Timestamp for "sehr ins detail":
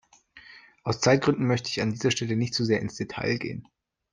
2.65-3.37